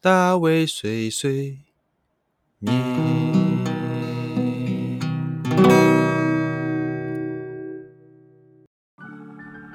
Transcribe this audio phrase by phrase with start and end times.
[0.00, 1.58] 大卫碎碎
[2.60, 2.72] 念。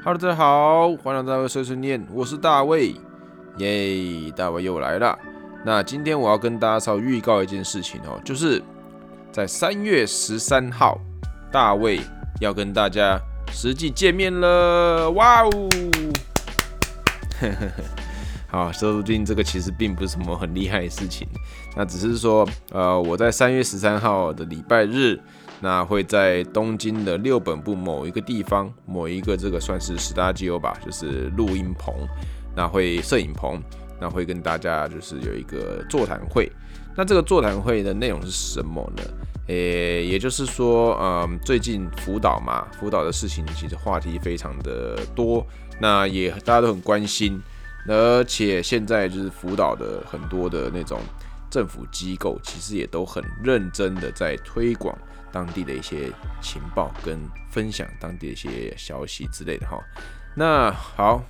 [0.02, 2.96] Hello，大家好，欢迎来到碎碎念，我是大卫，
[3.58, 5.20] 耶，大卫又来了。
[5.66, 8.64] 那今天我要跟大家稍微预告一件事情哦，就是
[9.30, 10.98] 在三月十三号，
[11.52, 12.00] 大卫
[12.40, 13.20] 要跟大家
[13.52, 15.70] 实际见面了，哇哦！
[18.54, 21.28] 好，说不定这个其实并不是什么很厉害的事情，
[21.76, 25.20] 那只是说，呃，我在三月十三号的礼拜日。
[25.60, 31.96] 那会在东京的六本部某一个地方，某一个这个算是十大基友吧，就是录音棚，
[32.54, 33.64] 那会摄影棚，
[33.98, 36.52] 那会跟大家就是有一个座谈会。
[36.98, 39.04] 那这个座谈会的内容是什么呢？
[39.48, 45.48] 诶，也就是说，嗯，最近福岛嘛，福岛的事情其实话题非常的多，
[45.80, 47.42] 那也大家都很关心，
[47.88, 51.00] 而且现在就是福岛的很多的那种
[51.50, 54.98] 政府机构，其实也都很认真的在推广。
[55.32, 56.12] 当地的一些
[56.44, 59.80] 情报跟分享当地的一些消息之类的哈。
[60.36, 61.24] 那好，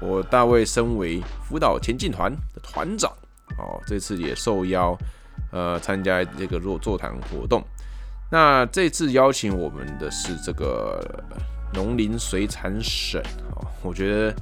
[0.00, 3.12] 我大卫身为辅导前进团的团长，
[3.58, 4.96] 哦，这次也受邀
[5.52, 7.62] 呃参加这个座座谈活动。
[8.30, 11.22] 那这次邀请我们的是这个
[11.74, 13.20] 农林水产省
[13.54, 14.34] 哦，我觉得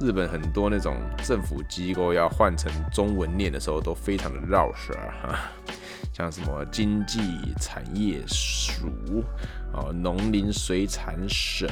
[0.00, 4.92] 日本很多那种政府机构要换成中文念的时候都非常的绕舌
[5.22, 5.38] 哈。
[6.12, 7.18] 像什么经济
[7.60, 9.24] 产业署
[9.72, 11.68] 哦，农林水产省，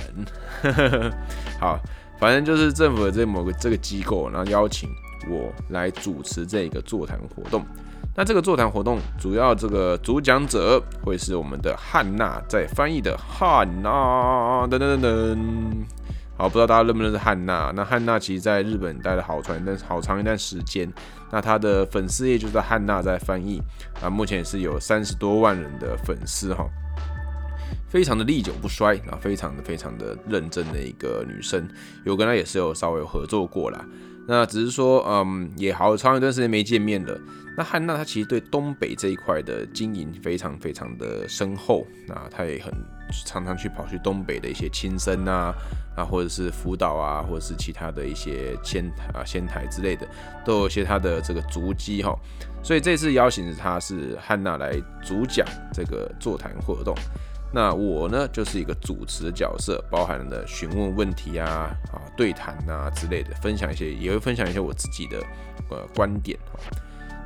[1.60, 1.78] 好，
[2.18, 4.90] 反正就是政府的这某个这个机构，然后邀请
[5.30, 7.64] 我来主持这个座谈活动。
[8.16, 15.84] 那这个座谈活动主要这个主讲者会是我们的汉娜在翻译的汉娜，噔噔噔噔。
[16.42, 17.72] 好，不知道大家认不认识汉娜？
[17.76, 20.92] 那汉娜其实在日本待了好长一段好长一段时间。
[21.30, 23.62] 那她的粉丝页就是汉娜在翻译
[24.02, 26.68] 啊，目前也是有三十多万人的粉丝哈，
[27.88, 31.64] 非常的历久不衰啊，非常的非常的认真的一个女生。
[32.05, 33.84] 有跟她也是有稍微合作过啦。
[34.27, 37.17] 那只是说，嗯，也好长一段时间没见面了。
[37.56, 42.72] 那汉娜她其实对东北这一块的经营非常非常的深厚，那她也很
[43.24, 45.55] 常常去跑去东北的一些亲生啊，
[45.95, 50.06] 啊或者是辅导啊，或者是其他的一些仙啊仙台之类的，
[50.45, 52.14] 都有一些他的这个足迹哈。
[52.62, 56.95] 所以这次邀请他是汉娜来主讲这个座谈活动。
[57.55, 65.18] 那我呢，就是一个主持的角色，包含了询问问题啊、啊对谈啊之类的，分享一些，也会分享一些我自己的
[65.68, 66.39] 呃观点。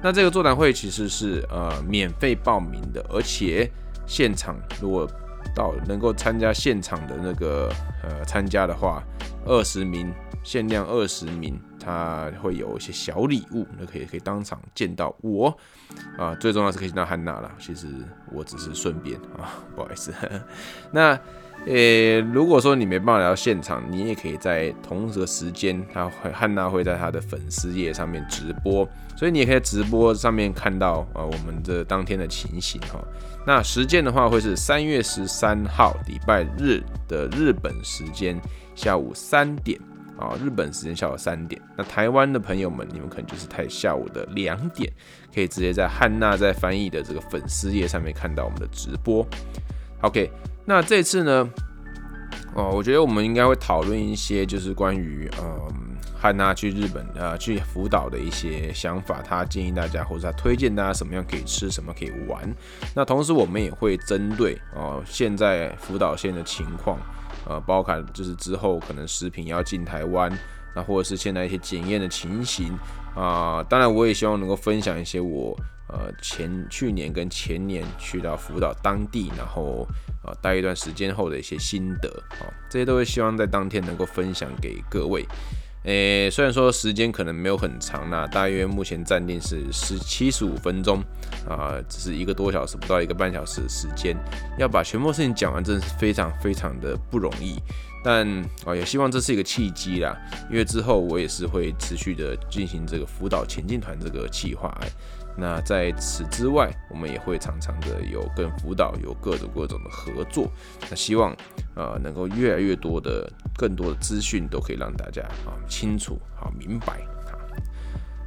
[0.03, 3.71] 那这个座谈会其实是呃免费报名的，而且
[4.05, 5.09] 现场如果
[5.57, 7.73] 到能够参加现场的那个
[8.05, 9.03] 呃参加的话，
[9.45, 11.59] 二十名限量二十名。
[11.79, 15.57] 他会有一些小礼物，那可以可以当场见到我
[16.19, 17.55] 啊，最重要是可以见到汉娜啦。
[17.61, 17.87] 其实
[18.33, 20.13] 我只是顺便啊，不好意思。
[20.91, 21.17] 那
[21.67, 33.03] 呃，如果说你没办法来到现场，你也可以在同一个时间，他会汉娜会在他的粉丝页上面直播，所以你也可以在直播上面看到啊我们的当天的情形哈。
[33.45, 38.41] 那时间的话会是三月十三号礼拜日的日本时间
[38.75, 39.81] 下午三点。
[40.19, 44.91] 啊，日本时间下午三点，那台湾的朋友们，你们可能就是太下午的两点，
[45.35, 49.23] 可以直接在汉娜在翻译的这个粉丝页上面看到我们的直播。
[50.01, 50.31] OK，
[50.67, 51.49] 那这次呢，
[52.55, 62.53] 哦，我觉得我们应该会讨论一些就是关于嗯汉娜去日本呃去福岛的一些想法，他建议大家或者他推荐大家什么样可以吃，什么可以玩。
[62.95, 66.99] 那同时我们也会针对哦现在福岛县的情况。
[67.49, 70.37] 呃，包含就是之后可能食品要进台湾，
[70.75, 72.77] 那或者是现在一些检验的情形
[73.15, 75.57] 啊，当然我也希望能够分享一些我
[75.89, 79.87] 呃前去年跟前年去到福岛当地，然后
[80.25, 82.09] 呃待一段时间后的一些心得
[82.41, 85.25] 啊，这些都会希望在当天能够分享给各位。
[85.85, 91.01] 诶，虽然说时间可能没有很长，那大约目前暂定是十七十五分钟
[91.49, 94.17] 啊，只是一个多小时，不到一个半小时的时间，
[94.59, 97.63] 要把全部事情讲完，真的是非常非常的不容易。
[98.03, 98.27] 但
[98.65, 100.17] 啊，也希望这是一个契机啦，
[100.51, 104.77] 因为之后我也是会持续的进行这个辅导前进团这个计划。
[105.39, 110.51] 那在此之外，我们也会常常的有跟辅导有各种各种的合作。
[110.89, 111.37] 那希望
[111.75, 117.01] 呃能够越来越多的更多的资讯都可以让大家啊清楚好明白。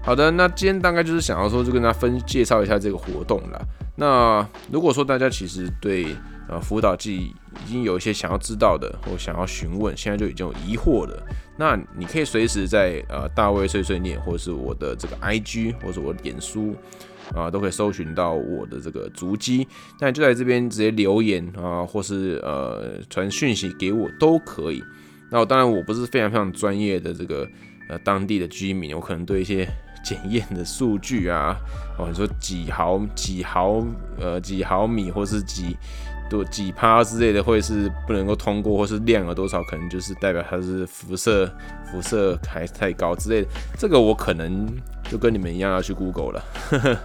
[0.01, 3.61] 好的，那今天大概就是想要说就跟大家分介绍一下这个活动了。
[3.95, 6.15] 那如果说大家其实对
[6.49, 7.33] 呃辅导季
[7.65, 11.23] 已经有一些想要知道的或想要询问，现在就已经有疑惑了，
[11.57, 16.75] 那你可以随时在呃大卫碎碎念，或者是我的这个 IG 或者我的脸书
[17.35, 19.67] 啊，都可以搜寻到我的这个足迹，
[19.99, 24.83] 那就在这边直接留言啊，或是呃传讯息给我都可以。
[25.29, 27.47] 那我当然我不是非常非常专业的这个
[27.89, 29.67] 呃当地的居民，我可能对一些
[30.03, 31.55] 检验的数据啊，
[31.99, 33.85] 哦你说几毫几毫
[34.19, 35.77] 呃几毫米或是几。
[36.29, 41.51] 多几趴之类的，会是不能够通过，或是量了多少，可能就是代表它是辐射
[41.91, 43.47] 辐射还太高之类的。
[43.77, 44.67] 这个我可能
[45.03, 46.97] 就跟你们一样要去 Google 了，呵 呵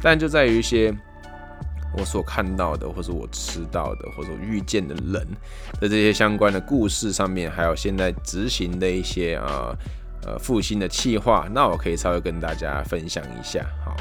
[0.00, 0.92] 但就在于一些
[1.96, 5.26] 我所看到的，或者我吃到的，或者我遇见的人
[5.78, 9.76] 的这些相关的故事上面，还有现在执行的一些啊
[10.26, 13.64] 呃复兴的计划，那我可以稍微跟大家分享一下。
[13.84, 13.94] 好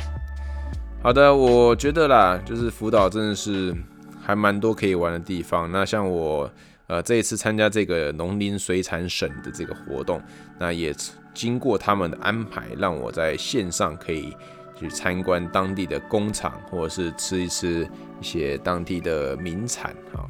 [1.03, 3.75] 好的，我觉得啦，就是辅导真的是。
[4.21, 5.71] 还蛮多可以玩的地方。
[5.71, 6.49] 那像我，
[6.87, 10.21] 呃，这一次参加这个农林水产省的这个活动，
[10.59, 10.93] 那也
[11.33, 14.35] 经过他们的安排，让我在线上可以
[14.77, 17.87] 去参观当地的工厂，或者是吃一吃
[18.19, 20.27] 一些当地的名产啊。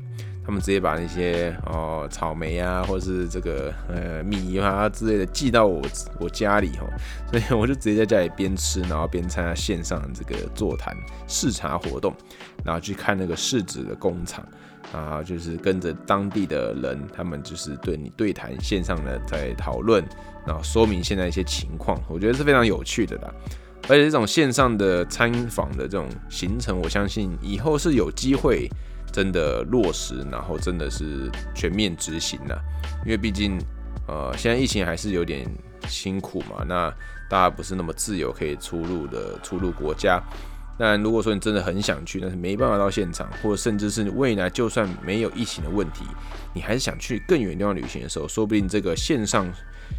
[0.51, 5.81] 他们直接把那些哦草莓啊，或者是这个呃米啊之类的寄到我
[6.19, 6.91] 我家里哦，
[7.31, 10.93] 所以我就直接在家里边吃，然后边参加线上这个座谈
[11.25, 12.13] 视察活动，
[12.65, 14.45] 然后去看那个市子的工厂
[14.91, 20.03] 啊，就是跟着当地的人，他们就是对你对谈线上的在讨论，
[20.45, 23.33] 然后说明现在一些情况，我觉得是非常有趣的啦。
[23.83, 28.69] 而且这种线上的参访的这种行程，我相信以后是有机会。
[29.11, 32.61] 真的落实，然后真的是全面执行了，
[33.05, 33.59] 因为毕竟，
[34.07, 35.45] 呃，现在疫情还是有点
[35.87, 36.89] 辛苦嘛，那
[37.29, 40.21] 大家不是那么自由可以出入的出入国家。
[40.79, 46.05] 但如果说你真的很想去，但是没办法到现场，或者甚至是未来就算没有疫情的问题，
[46.55, 49.45] 你还是想去更远地方旅行的时候，说不定这个线上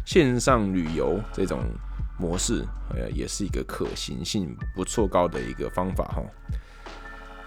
[0.05, 1.61] 线上旅游这种
[2.19, 6.21] 模式，呃，也是一个可行性不错高的一个方法哈。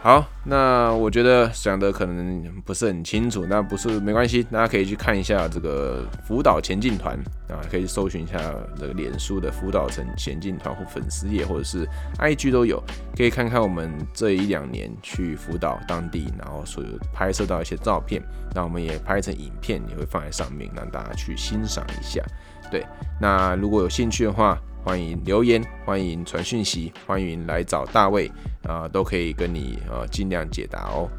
[0.03, 8.39] 好，那我觉得讲的可能不是很清楚，那不是没关系，大家可以去看一下这个辅导前进团啊，可以搜寻一下
[8.79, 11.85] 这个脸书的辅导前前进团或粉丝页，或者是
[12.21, 12.81] IG 都有，
[13.17, 18.23] 可以看看我们这一两年去辅导当地，然后所有拍摄到一些照片，
[18.55, 22.23] 那我们也拍成影片，也会放在上面，让大家去欣赏一下。
[22.71, 22.87] 对，
[23.21, 24.57] 那如果有兴趣的话。
[24.87, 28.31] 欢迎留言，欢迎传讯息，欢迎来找大卫
[28.63, 31.11] 啊，都可以跟你呃尽量解答哦。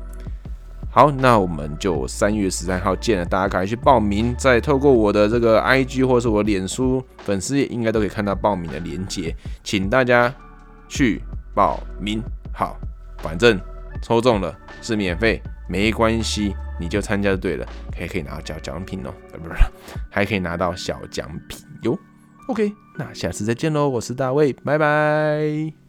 [0.90, 9.36] 好，那我们就三月十三号见了，大家赶快去报名，再透过我的这个 IG 或是我脸书粉丝，应该都可以看到报名的链接，
[9.66, 10.34] 请大家
[10.88, 11.22] 去
[11.54, 12.24] 报名。
[12.54, 12.78] 好，
[13.18, 13.60] 反正
[14.02, 19.62] 抽中了是免费，没关系，你就参加就对了，可以可以拿到小奖品哦，不是，
[20.10, 22.00] 还可以拿到小奖品哟。
[22.48, 25.87] OK，那下次再见喽，我是大卫，拜拜。